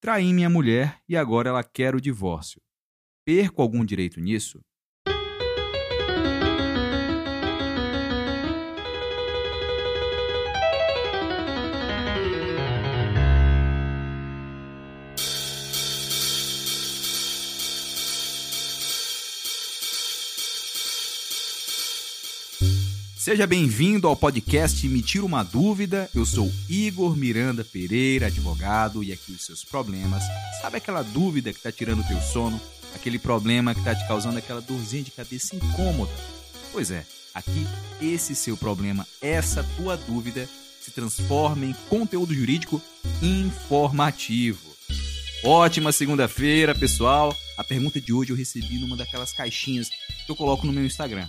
Traí 0.00 0.32
minha 0.32 0.48
mulher 0.48 0.98
e 1.06 1.14
agora 1.14 1.50
ela 1.50 1.62
quer 1.62 1.94
o 1.94 2.00
divórcio. 2.00 2.60
Perco 3.22 3.60
algum 3.60 3.84
direito 3.84 4.18
nisso? 4.18 4.60
Seja 23.20 23.46
bem-vindo 23.46 24.08
ao 24.08 24.16
podcast 24.16 24.88
Me 24.88 25.02
Tira 25.02 25.26
uma 25.26 25.42
Dúvida. 25.42 26.08
Eu 26.14 26.24
sou 26.24 26.50
Igor 26.70 27.14
Miranda 27.14 27.62
Pereira, 27.62 28.28
advogado, 28.28 29.04
e 29.04 29.12
aqui 29.12 29.32
os 29.32 29.44
seus 29.44 29.62
problemas. 29.62 30.22
Sabe 30.62 30.78
aquela 30.78 31.02
dúvida 31.02 31.52
que 31.52 31.58
está 31.58 31.70
tirando 31.70 32.00
o 32.00 32.08
teu 32.08 32.18
sono? 32.22 32.58
Aquele 32.94 33.18
problema 33.18 33.74
que 33.74 33.80
está 33.80 33.94
te 33.94 34.08
causando 34.08 34.38
aquela 34.38 34.62
dorzinha 34.62 35.02
de 35.02 35.10
cabeça 35.10 35.54
incômoda? 35.54 36.10
Pois 36.72 36.90
é, 36.90 37.04
aqui 37.34 37.66
esse 38.00 38.34
seu 38.34 38.56
problema, 38.56 39.06
essa 39.20 39.62
tua 39.76 39.98
dúvida, 39.98 40.48
se 40.80 40.90
transforma 40.90 41.66
em 41.66 41.74
conteúdo 41.90 42.32
jurídico 42.32 42.80
informativo. 43.20 44.74
Ótima 45.44 45.92
segunda-feira, 45.92 46.74
pessoal! 46.74 47.36
A 47.58 47.64
pergunta 47.64 48.00
de 48.00 48.14
hoje 48.14 48.32
eu 48.32 48.36
recebi 48.36 48.78
numa 48.78 48.96
daquelas 48.96 49.30
caixinhas 49.30 49.90
que 50.24 50.32
eu 50.32 50.36
coloco 50.36 50.66
no 50.66 50.72
meu 50.72 50.86
Instagram. 50.86 51.28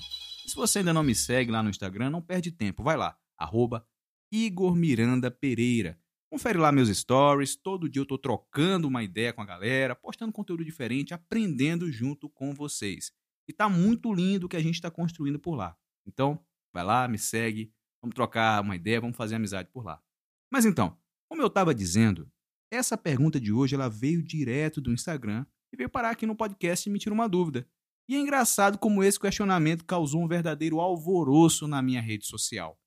Se 0.52 0.55
você 0.58 0.80
ainda 0.80 0.94
não 0.94 1.02
me 1.02 1.16
segue 1.16 1.50
lá 1.50 1.64
no 1.64 1.70
Instagram, 1.70 2.10
não 2.10 2.22
perde 2.22 2.52
tempo. 2.52 2.84
Vai 2.84 2.98
lá, 2.98 3.18
arroba 3.38 3.88
Igor 4.30 4.76
Miranda 4.76 5.32
Pereira. 5.32 5.98
Confere 6.30 6.58
lá 6.58 6.74
meus 6.74 6.90
stories. 6.90 7.55
Todo 7.55 7.88
dia 7.88 8.02
eu 8.02 8.05
tô 8.05 8.18
trocando 8.18 8.86
uma 8.86 9.02
ideia 9.02 9.32
com 9.32 9.41
a 9.41 9.46
galera, 9.46 9.96
postando 9.96 10.34
conteúdo 10.34 10.66
diferente, 10.66 11.14
aprendendo 11.14 11.90
junto 11.90 12.30
com 12.30 12.54
vocês. 12.54 13.13
E 13.48 13.54
tá 13.54 13.70
muito 13.70 14.13
lindo 14.13 14.46
o 14.46 14.49
que 14.49 14.57
a 14.57 14.62
gente 14.62 14.76
está 14.76 14.91
construindo 14.91 15.40
por 15.40 15.55
lá. 15.55 15.74
Então, 16.05 16.38
vai 16.74 16.84
lá, 16.84 17.07
me 17.07 17.18
segue, 17.18 17.74
vamos 18.04 18.13
trocar 18.13 18.62
uma 18.62 18.76
ideia, 18.76 18.99
vamos 18.99 19.16
fazer 19.16 19.35
amizade 19.35 19.70
por 19.72 19.85
lá. 19.85 20.04
Mas 20.52 20.66
então, 20.66 20.99
como 21.29 21.41
eu 21.41 21.48
estava 21.48 21.74
dizendo, 21.74 22.29
essa 22.70 22.98
pergunta 22.98 23.40
de 23.40 23.54
hoje 23.54 23.74
ela 23.74 23.88
veio 23.88 24.22
direto 24.22 24.82
do 24.82 24.91
Instagram 24.91 25.46
e 25.72 25.77
veio 25.77 25.90
parar 25.90 26.10
aqui 26.10 26.26
no 26.26 26.35
podcast 26.35 26.90
e 26.90 26.91
me 26.91 26.99
tira 26.99 27.16
uma 27.16 27.29
dúvida. 27.29 27.66
E 28.12 28.15
é 28.15 28.20
engraçado 28.20 28.77
como 28.77 29.01
esse 29.01 29.17
questionamento 29.17 29.85
causou 29.85 30.21
um 30.21 30.27
verdadeiro 30.27 30.81
alvoroço 30.81 31.65
na 31.65 31.81
minha 31.81 32.01
rede 32.01 32.26
social. 32.26 32.77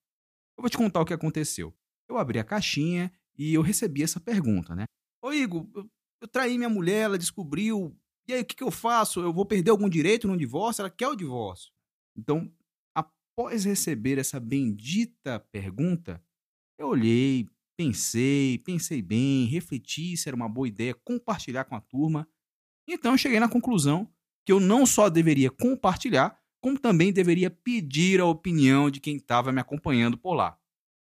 Eu 0.55 0.61
vou 0.61 0.69
te 0.69 0.77
contar 0.77 1.01
o 1.01 1.05
que 1.05 1.15
aconteceu. 1.15 1.75
Eu 2.07 2.19
abri 2.19 2.37
a 2.37 2.43
caixinha 2.43 3.11
e 3.35 3.51
eu 3.51 3.63
recebi 3.63 4.03
essa 4.03 4.19
pergunta, 4.19 4.75
né? 4.75 4.85
Ô 5.23 5.33
Igor, 5.33 5.67
eu, 5.73 6.27
traí 6.27 6.59
minha 6.59 6.69
mulher, 6.69 7.05
ela 7.05 7.17
descobriu. 7.17 7.99
E 8.27 8.33
aí, 8.33 8.41
o 8.43 8.45
que, 8.45 8.55
que 8.55 8.61
eu 8.61 8.69
faço? 8.69 9.19
Eu 9.19 9.33
vou 9.33 9.47
perder 9.47 9.71
algum 9.71 9.89
direito 9.89 10.27
no 10.27 10.37
divórcio? 10.37 10.83
Ela 10.83 10.91
quer 10.91 11.07
o 11.07 11.15
divórcio. 11.15 11.71
Então, 12.15 12.53
após 12.95 13.65
receber 13.65 14.19
essa 14.19 14.39
bendita 14.39 15.39
pergunta, 15.51 16.23
eu 16.77 16.89
olhei, 16.89 17.49
pensei, 17.75 18.59
pensei 18.59 19.01
bem, 19.01 19.45
refleti 19.45 20.15
se 20.17 20.29
era 20.29 20.35
uma 20.35 20.47
boa 20.47 20.67
ideia 20.67 20.93
compartilhar 20.93 21.63
com 21.63 21.75
a 21.75 21.81
turma. 21.81 22.29
Então, 22.87 23.13
eu 23.13 23.17
cheguei 23.17 23.39
na 23.39 23.49
conclusão 23.49 24.07
que 24.45 24.51
eu 24.51 24.59
não 24.59 24.85
só 24.85 25.09
deveria 25.09 25.49
compartilhar, 25.49 26.39
como 26.61 26.79
também 26.79 27.11
deveria 27.11 27.49
pedir 27.49 28.21
a 28.21 28.25
opinião 28.25 28.91
de 28.91 28.99
quem 28.99 29.17
estava 29.17 29.51
me 29.51 29.59
acompanhando 29.59 30.17
por 30.17 30.35
lá. 30.35 30.57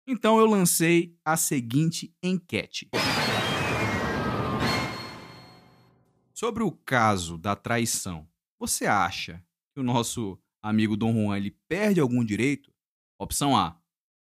Então 0.08 0.38
eu 0.38 0.46
lancei 0.46 1.18
a 1.24 1.36
seguinte 1.36 2.14
enquete. 2.22 2.88
Sobre 6.32 6.62
o 6.62 6.70
caso 6.70 7.36
da 7.36 7.54
traição, 7.54 8.26
você 8.58 8.86
acha 8.86 9.44
que 9.74 9.80
o 9.80 9.84
nosso 9.84 10.38
amigo 10.62 10.96
Dom 10.96 11.12
Juan 11.12 11.36
ele 11.36 11.50
perde 11.68 12.00
algum 12.00 12.24
direito? 12.24 12.72
Opção 13.18 13.56
A: 13.56 13.78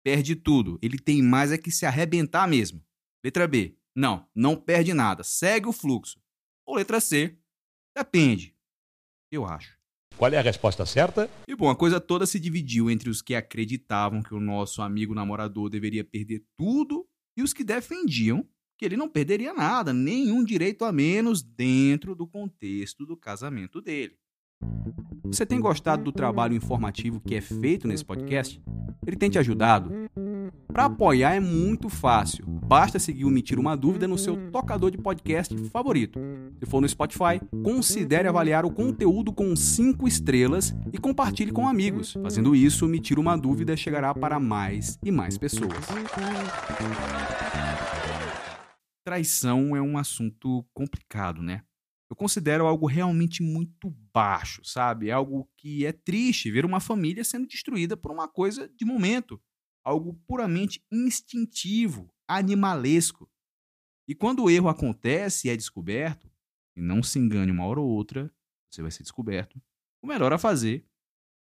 perde 0.03 0.35
tudo. 0.35 0.79
Ele 0.83 0.99
tem 0.99 1.23
mais 1.23 1.53
é 1.53 1.59
que 1.59 1.71
se 1.71 1.87
arrebentar 1.87 2.47
mesmo. 2.49 2.83
Letra 3.25 3.47
B: 3.47 3.79
não, 3.95 4.29
não 4.35 4.57
perde 4.57 4.93
nada. 4.93 5.23
Segue 5.23 5.69
o 5.69 5.73
fluxo. 5.73 6.21
Ou 6.67 6.77
letra 6.77 7.01
C: 7.01 7.39
depende 7.95 8.58
eu 9.31 9.45
acho. 9.45 9.77
Qual 10.17 10.33
é 10.33 10.37
a 10.37 10.43
resposta 10.43 10.85
certa? 10.85 11.31
E 11.47 11.55
bom, 11.55 11.71
a 11.71 11.77
coisa 11.77 12.01
toda 12.01 12.27
se 12.27 12.41
dividiu 12.41 12.91
entre 12.91 13.09
os 13.09 13.23
que 13.23 13.35
acreditavam 13.35 14.23
que 14.23 14.35
o 14.35 14.41
nosso 14.41 14.83
amigo 14.83 15.15
namorador 15.15 15.71
deveria 15.71 16.03
perder 16.03 16.45
tudo 16.57 17.07
e 17.37 17.43
os 17.43 17.53
que 17.53 17.63
defendiam 17.63 18.45
que 18.77 18.85
ele 18.85 18.97
não 18.97 19.09
perderia 19.09 19.53
nada, 19.53 19.93
nenhum 19.93 20.45
direito 20.45 20.85
a 20.85 20.93
menos 20.93 21.43
dentro 21.43 22.15
do 22.15 22.27
contexto 22.27 23.05
do 23.05 23.17
casamento 23.17 23.81
dele. 23.81 24.17
Você 25.31 25.45
tem 25.45 25.61
gostado 25.61 26.03
do 26.03 26.11
trabalho 26.11 26.55
informativo 26.55 27.21
que 27.21 27.35
é 27.35 27.41
feito 27.41 27.87
nesse 27.87 28.05
podcast? 28.05 28.63
Ele 29.07 29.17
tem 29.17 29.29
te 29.29 29.39
ajudado? 29.39 29.93
Para 30.67 30.87
apoiar 30.87 31.35
é 31.35 31.41
muito 31.41 31.89
fácil. 31.89 32.47
Basta 32.47 32.99
seguir 32.99 33.25
o 33.25 33.31
Me 33.31 33.45
Uma 33.57 33.77
Dúvida 33.77 34.09
no 34.09 34.17
seu 34.17 34.51
tocador 34.51 34.91
de 34.91 34.99
podcast 34.99 35.55
favorito. 35.69 36.19
Se 36.59 36.67
for 36.67 36.81
no 36.81 36.89
Spotify, 36.89 37.41
considere 37.63 38.27
avaliar 38.27 38.65
o 38.65 38.71
conteúdo 38.71 39.33
com 39.33 39.55
5 39.55 40.09
estrelas 40.09 40.75
e 40.93 40.99
compartilhe 40.99 41.53
com 41.53 41.69
amigos. 41.69 42.15
Fazendo 42.23 42.57
isso, 42.57 42.89
Me 42.89 43.01
Uma 43.17 43.37
Dúvida 43.37 43.77
chegará 43.77 44.15
para 44.15 44.41
mais 44.41 44.99
e 45.05 45.11
mais 45.11 45.37
pessoas. 45.37 45.73
Traição 49.05 49.77
é 49.77 49.81
um 49.81 49.99
assunto 49.99 50.65
complicado, 50.75 51.43
né? 51.43 51.63
Eu 52.11 52.17
considero 52.17 52.67
algo 52.67 52.87
realmente 52.87 53.43
muito 53.43 53.91
baixo, 54.13 54.63
sabe? 54.65 55.09
É 55.09 55.13
algo 55.13 55.49
que 55.57 55.85
é 55.85 55.93
triste 55.93 56.51
ver 56.51 56.65
uma 56.65 56.81
família 56.81 57.23
sendo 57.23 57.47
destruída 57.47 57.97
por 57.97 58.11
uma 58.11 58.27
coisa 58.27 58.69
de 58.69 58.85
momento 58.85 59.41
algo 59.89 60.15
puramente 60.27 60.85
instintivo, 60.93 62.13
animalesco. 62.29 63.31
E 64.07 64.15
quando 64.15 64.45
o 64.45 64.51
erro 64.51 64.69
acontece 64.69 65.49
e 65.49 65.51
é 65.51 65.57
descoberto, 65.57 66.31
e 66.77 66.81
não 66.83 67.03
se 67.03 67.19
engane 67.19 67.51
uma 67.51 67.65
hora 67.65 67.81
ou 67.81 67.89
outra, 67.89 68.31
você 68.71 68.83
vai 68.83 68.91
ser 68.91 69.03
descoberto, 69.03 69.61
o 70.03 70.07
melhor 70.07 70.33
a 70.33 70.39
fazer 70.39 70.87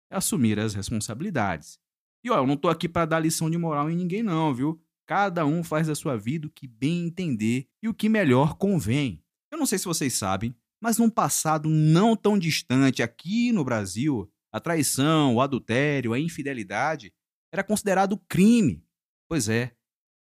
é 0.10 0.16
assumir 0.16 0.60
as 0.60 0.74
responsabilidades. 0.74 1.78
E 2.24 2.32
ó, 2.32 2.38
eu 2.38 2.48
não 2.48 2.54
estou 2.56 2.72
aqui 2.72 2.88
para 2.88 3.06
dar 3.06 3.20
lição 3.20 3.50
de 3.50 3.58
moral 3.58 3.90
em 3.90 3.96
ninguém 3.96 4.24
não, 4.24 4.54
viu? 4.54 4.82
Cada 5.06 5.46
um 5.46 5.64
faz 5.64 5.88
da 5.88 5.96
sua 5.96 6.18
vida 6.18 6.48
o 6.48 6.52
que 6.52 6.68
bem 6.68 7.06
entender 7.06 7.68
e 7.82 7.88
o 7.88 7.94
que 7.94 8.10
melhor 8.10 8.56
convém. 8.58 9.24
Eu 9.52 9.58
não 9.58 9.66
sei 9.66 9.78
se 9.78 9.86
vocês 9.86 10.14
sabem, 10.14 10.56
mas 10.82 10.98
num 10.98 11.10
passado 11.10 11.70
não 11.70 12.16
tão 12.16 12.38
distante 12.38 13.02
aqui 13.02 13.52
no 13.52 13.64
Brasil, 13.64 14.32
a 14.52 14.60
traição, 14.60 15.36
o 15.36 15.42
adultério, 15.42 16.14
a 16.14 16.20
infidelidade 16.20 17.14
era 17.52 17.64
considerado 17.64 18.18
crime. 18.28 18.84
Pois 19.30 19.50
é, 19.50 19.76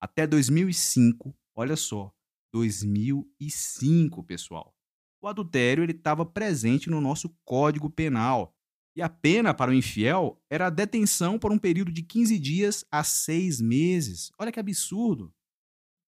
até 0.01 0.27
2005, 0.27 1.35
olha 1.55 1.77
só, 1.77 2.13
2005, 2.53 4.25
pessoal. 4.25 4.75
O 5.23 5.29
adultério 5.29 5.85
ele 5.85 5.93
estava 5.93 6.25
presente 6.25 6.89
no 6.89 7.01
nosso 7.01 7.29
Código 7.45 7.91
Penal. 7.91 8.55
E 8.97 9.03
a 9.03 9.09
pena 9.09 9.55
para 9.55 9.71
o 9.71 9.75
infiel 9.75 10.43
era 10.51 10.67
a 10.67 10.71
detenção 10.71 11.39
por 11.39 11.53
um 11.53 11.59
período 11.59 11.93
de 11.93 12.03
15 12.03 12.39
dias 12.39 12.85
a 12.91 13.05
6 13.05 13.61
meses. 13.61 14.33
Olha 14.39 14.51
que 14.51 14.59
absurdo. 14.59 15.33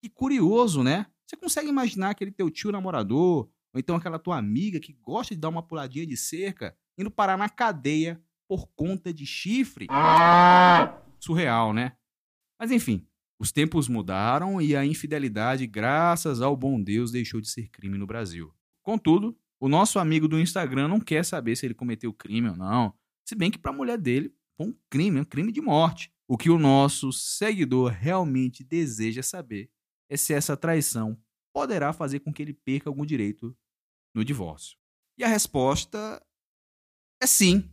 Que 0.02 0.10
curioso, 0.10 0.82
né? 0.82 1.06
Você 1.32 1.36
consegue 1.40 1.68
imaginar 1.68 2.10
aquele 2.10 2.30
teu 2.30 2.50
tio 2.50 2.70
namorador, 2.70 3.48
ou 3.72 3.80
então 3.80 3.96
aquela 3.96 4.18
tua 4.18 4.36
amiga 4.36 4.78
que 4.78 4.92
gosta 4.92 5.34
de 5.34 5.40
dar 5.40 5.48
uma 5.48 5.62
puladinha 5.62 6.06
de 6.06 6.14
cerca, 6.14 6.76
indo 6.98 7.10
parar 7.10 7.38
na 7.38 7.48
cadeia 7.48 8.22
por 8.46 8.68
conta 8.76 9.14
de 9.14 9.24
chifre? 9.24 9.86
Surreal, 11.18 11.72
né? 11.72 11.96
Mas 12.60 12.70
enfim, 12.70 13.06
os 13.38 13.50
tempos 13.50 13.88
mudaram 13.88 14.60
e 14.60 14.76
a 14.76 14.84
infidelidade, 14.84 15.66
graças 15.66 16.42
ao 16.42 16.54
bom 16.54 16.80
Deus, 16.82 17.10
deixou 17.10 17.40
de 17.40 17.48
ser 17.48 17.70
crime 17.70 17.96
no 17.96 18.06
Brasil. 18.06 18.52
Contudo, 18.82 19.34
o 19.58 19.70
nosso 19.70 19.98
amigo 19.98 20.28
do 20.28 20.38
Instagram 20.38 20.88
não 20.88 21.00
quer 21.00 21.24
saber 21.24 21.56
se 21.56 21.64
ele 21.64 21.72
cometeu 21.72 22.12
crime 22.12 22.50
ou 22.50 22.56
não, 22.56 22.92
se 23.24 23.34
bem 23.34 23.50
que 23.50 23.58
para 23.58 23.70
a 23.70 23.74
mulher 23.74 23.96
dele 23.96 24.34
foi 24.54 24.66
um 24.66 24.74
crime, 24.90 25.20
um 25.20 25.24
crime 25.24 25.50
de 25.50 25.62
morte. 25.62 26.12
O 26.28 26.36
que 26.36 26.50
o 26.50 26.58
nosso 26.58 27.10
seguidor 27.10 27.90
realmente 27.90 28.62
deseja 28.62 29.22
saber 29.22 29.70
é 30.12 30.16
se 30.18 30.34
essa 30.34 30.54
traição 30.54 31.18
poderá 31.54 31.90
fazer 31.90 32.20
com 32.20 32.30
que 32.30 32.42
ele 32.42 32.52
perca 32.52 32.90
algum 32.90 33.04
direito 33.06 33.56
no 34.14 34.22
divórcio. 34.22 34.76
E 35.18 35.24
a 35.24 35.28
resposta 35.28 36.22
é 37.22 37.26
sim. 37.26 37.70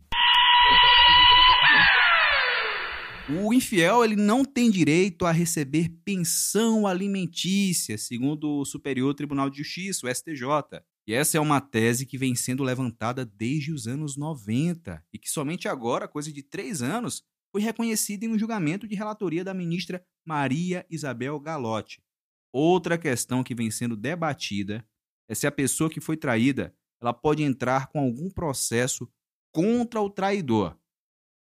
O 3.28 3.52
infiel 3.52 4.02
ele 4.02 4.16
não 4.16 4.42
tem 4.42 4.70
direito 4.70 5.26
a 5.26 5.30
receber 5.30 5.90
pensão 6.02 6.86
alimentícia, 6.86 7.98
segundo 7.98 8.60
o 8.60 8.64
Superior 8.64 9.14
Tribunal 9.14 9.50
de 9.50 9.58
Justiça, 9.58 10.06
o 10.06 10.14
STJ. 10.14 10.82
E 11.06 11.12
essa 11.12 11.36
é 11.36 11.40
uma 11.40 11.60
tese 11.60 12.06
que 12.06 12.16
vem 12.16 12.34
sendo 12.34 12.62
levantada 12.62 13.24
desde 13.24 13.70
os 13.70 13.86
anos 13.86 14.16
90 14.16 15.04
e 15.12 15.18
que 15.18 15.30
somente 15.30 15.68
agora, 15.68 16.08
coisa 16.08 16.32
de 16.32 16.42
três 16.42 16.80
anos, 16.80 17.22
foi 17.52 17.60
reconhecida 17.60 18.24
em 18.24 18.28
um 18.30 18.38
julgamento 18.38 18.88
de 18.88 18.94
relatoria 18.94 19.44
da 19.44 19.52
ministra 19.52 20.02
Maria 20.24 20.86
Isabel 20.88 21.38
Galotti. 21.38 22.02
Outra 22.52 22.98
questão 22.98 23.44
que 23.44 23.54
vem 23.54 23.70
sendo 23.70 23.96
debatida 23.96 24.84
é 25.28 25.34
se 25.34 25.46
a 25.46 25.52
pessoa 25.52 25.88
que 25.88 26.00
foi 26.00 26.16
traída 26.16 26.74
ela 27.00 27.14
pode 27.14 27.42
entrar 27.42 27.86
com 27.86 28.00
algum 28.00 28.28
processo 28.28 29.10
contra 29.52 30.00
o 30.00 30.10
traidor. 30.10 30.76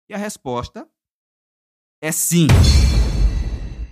E 0.08 0.14
a 0.14 0.18
resposta 0.18 0.88
é 2.02 2.10
sim. 2.10 2.46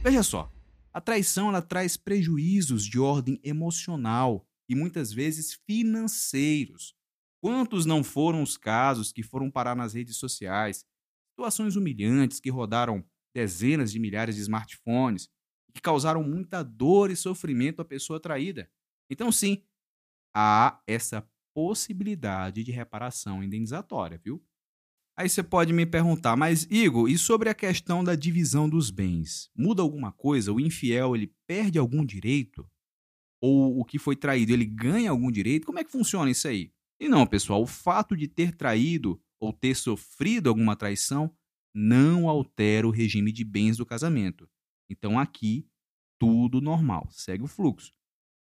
Veja 0.03 0.23
só, 0.23 0.53
a 0.93 1.01
traição 1.01 1.49
ela 1.49 1.63
traz 1.63 1.97
prejuízos 1.97 2.85
de 2.85 2.99
ordem 2.99 3.41
emocional 3.45 4.47
e 4.69 4.75
muitas 4.75 5.13
vezes 5.13 5.55
financeiros. 5.67 6.95
Quantos 7.41 7.87
não 7.87 8.03
foram 8.03 8.43
os 8.43 8.57
casos 8.57 9.13
que 9.13 9.23
foram 9.23 9.51
parar 9.51 9.77
nas 9.77 9.95
redes 9.95 10.17
sociais? 10.17 10.85
Situações 11.31 11.77
humilhantes 11.77 12.41
que 12.41 12.51
rodaram 12.51 13.05
dezenas 13.35 13.91
de 13.91 13.99
milhares 13.99 14.37
de 14.37 14.43
smartphones, 14.43 15.29
que 15.73 15.81
causaram 15.81 16.23
muita 16.23 16.63
dor 16.63 17.11
e 17.11 17.17
sofrimento 17.17 17.81
à 17.81 17.85
pessoa 17.85 18.21
traída. 18.21 18.71
Então, 19.11 19.31
sim, 19.33 19.63
há 20.35 20.81
essa 20.87 21.27
possibilidade 21.55 22.65
de 22.65 22.73
reparação 22.73 23.43
indenizatória, 23.43 24.21
viu? 24.23 24.43
Aí 25.17 25.29
você 25.29 25.43
pode 25.43 25.73
me 25.73 25.85
perguntar, 25.85 26.37
mas 26.37 26.67
Igor, 26.71 27.09
e 27.09 27.19
sobre 27.19 27.51
a 27.51 27.55
questão 27.55 28.03
da 28.03 28.15
divisão 28.15 28.69
dos 28.69 28.91
bens? 28.91 29.51
Muda 29.55 29.83
alguma 29.83 30.11
coisa? 30.11 30.53
O 30.53 30.61
infiel 30.61 31.15
ele 31.15 31.35
perde 31.47 31.79
algum 31.79 32.05
direito? 32.05 32.67
Ou 33.41 33.79
o 33.79 33.85
que 33.85 33.99
foi 33.99 34.17
traído 34.17 34.53
ele 34.53 34.65
ganha 34.65 35.11
algum 35.11 35.31
direito? 35.31 35.67
Como 35.67 35.79
é 35.79 35.85
que 35.85 35.93
funciona 35.93 36.31
isso 36.31 36.49
aí? 36.49 36.73
E 36.99 37.09
não, 37.09 37.27
pessoal, 37.27 37.61
o 37.61 37.67
fato 37.67 38.17
de 38.17 38.27
ter 38.27 38.57
traído 38.57 39.21
ou 39.39 39.53
ter 39.53 39.75
sofrido 39.75 40.49
alguma 40.49 40.77
traição 40.77 41.31
não 41.75 42.29
altera 42.29 42.87
o 42.87 42.91
regime 42.91 43.33
de 43.33 43.45
bens 43.45 43.77
do 43.77 43.85
casamento. 43.85 44.49
Então 44.93 45.19
aqui, 45.19 45.67
tudo 46.19 46.61
normal, 46.61 47.09
segue 47.11 47.43
o 47.43 47.49
fluxo. 47.49 47.93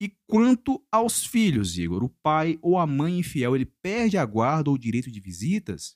E 0.02 0.10
quanto 0.28 0.84
aos 0.92 1.26
filhos, 1.26 1.78
Igor, 1.78 2.04
o 2.04 2.10
pai 2.10 2.58
ou 2.62 2.78
a 2.78 2.88
mãe 2.88 3.20
infiel, 3.20 3.56
ele 3.56 3.66
perde 3.66 4.18
a 4.18 4.26
guarda 4.26 4.70
ou 4.70 4.76
o 4.76 4.80
direito 4.80 5.12
de 5.12 5.20
visitas? 5.20 5.96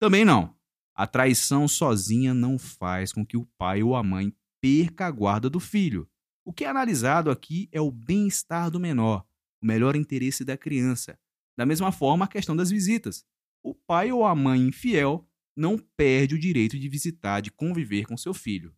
Também 0.00 0.24
não. 0.24 0.56
A 0.94 1.06
traição 1.06 1.68
sozinha 1.68 2.32
não 2.32 2.58
faz 2.58 3.12
com 3.12 3.24
que 3.24 3.36
o 3.36 3.46
pai 3.58 3.82
ou 3.82 3.96
a 3.96 4.02
mãe 4.02 4.34
perca 4.62 5.06
a 5.06 5.10
guarda 5.10 5.50
do 5.50 5.60
filho. 5.60 6.08
O 6.44 6.52
que 6.52 6.64
é 6.64 6.68
analisado 6.68 7.30
aqui 7.30 7.68
é 7.72 7.80
o 7.80 7.90
bem-estar 7.90 8.70
do 8.70 8.80
menor, 8.80 9.26
o 9.62 9.66
melhor 9.66 9.96
interesse 9.96 10.44
da 10.44 10.56
criança. 10.56 11.18
Da 11.56 11.66
mesma 11.66 11.92
forma, 11.92 12.24
a 12.24 12.28
questão 12.28 12.56
das 12.56 12.70
visitas. 12.70 13.24
O 13.62 13.74
pai 13.74 14.12
ou 14.12 14.24
a 14.24 14.34
mãe 14.34 14.60
infiel 14.60 15.28
não 15.56 15.78
perde 15.78 16.34
o 16.34 16.38
direito 16.38 16.78
de 16.78 16.88
visitar, 16.88 17.40
de 17.40 17.50
conviver 17.50 18.06
com 18.06 18.16
seu 18.16 18.34
filho. 18.34 18.74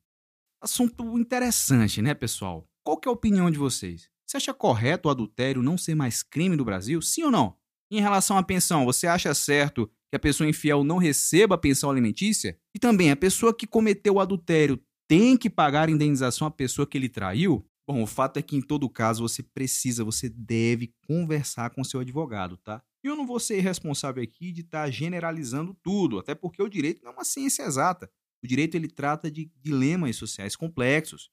Assunto 0.67 1.17
interessante, 1.17 2.03
né, 2.03 2.13
pessoal? 2.13 2.69
Qual 2.85 3.01
é 3.07 3.09
a 3.09 3.13
opinião 3.13 3.49
de 3.49 3.57
vocês? 3.57 4.11
Você 4.27 4.37
acha 4.37 4.53
correto 4.53 5.07
o 5.07 5.13
adultério 5.13 5.63
não 5.63 5.79
ser 5.79 5.95
mais 5.95 6.25
crime 6.25 6.57
no 6.57 6.65
Brasil? 6.65 7.01
Sim 7.01 7.23
ou 7.23 7.31
não? 7.31 7.57
Em 7.89 8.01
relação 8.01 8.37
à 8.37 8.43
pensão, 8.43 8.85
você 8.85 9.07
acha 9.07 9.33
certo 9.33 9.89
que 10.11 10.17
a 10.17 10.19
pessoa 10.19 10.51
infiel 10.51 10.83
não 10.83 10.99
receba 10.99 11.55
a 11.55 11.59
pensão 11.59 11.89
alimentícia? 11.89 12.59
E 12.75 12.81
também, 12.81 13.13
a 13.13 13.17
pessoa 13.17 13.55
que 13.55 13.65
cometeu 13.65 14.15
o 14.15 14.21
adultério 14.21 14.83
tem 15.07 15.37
que 15.37 15.49
pagar 15.49 15.89
a 15.89 15.93
indenização 15.93 16.49
à 16.49 16.51
pessoa 16.51 16.85
que 16.85 16.99
ele 16.99 17.09
traiu? 17.09 17.65
Bom, 17.87 18.03
o 18.03 18.07
fato 18.07 18.39
é 18.39 18.43
que 18.43 18.57
em 18.57 18.61
todo 18.61 18.91
caso 18.91 19.23
você 19.23 19.45
precisa, 19.45 20.03
você 20.03 20.29
deve 20.29 20.93
conversar 21.07 21.71
com 21.71 21.85
seu 21.85 22.01
advogado, 22.01 22.57
tá? 22.57 22.83
E 23.05 23.07
eu 23.07 23.15
não 23.15 23.25
vou 23.25 23.39
ser 23.39 23.61
responsável 23.61 24.21
aqui 24.21 24.51
de 24.51 24.63
estar 24.63 24.87
tá 24.87 24.91
generalizando 24.91 25.77
tudo, 25.81 26.19
até 26.19 26.35
porque 26.35 26.61
o 26.61 26.69
direito 26.69 27.05
não 27.05 27.13
é 27.13 27.15
uma 27.15 27.25
ciência 27.25 27.63
exata. 27.63 28.11
O 28.43 28.47
direito 28.47 28.75
ele 28.75 28.89
trata 28.89 29.31
de 29.31 29.51
dilemas 29.63 30.17
sociais 30.17 30.55
complexos 30.55 31.31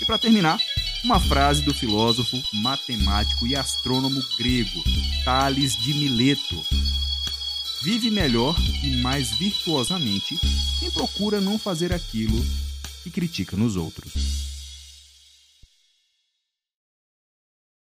E 0.00 0.04
para 0.04 0.18
terminar, 0.18 0.58
uma 1.04 1.20
frase 1.20 1.62
do 1.62 1.72
filósofo, 1.72 2.42
matemático 2.52 3.46
e 3.46 3.54
astrônomo 3.54 4.20
grego 4.36 4.82
Tales 5.24 5.76
de 5.76 5.94
Mileto. 5.94 6.60
Vive 7.84 8.10
melhor 8.10 8.56
e 8.82 8.96
mais 8.96 9.30
virtuosamente 9.38 10.36
quem 10.80 10.90
procura 10.90 11.40
não 11.40 11.60
fazer 11.60 11.92
aquilo 11.92 12.44
que 13.04 13.10
critica 13.10 13.56
nos 13.56 13.76
outros. 13.76 14.45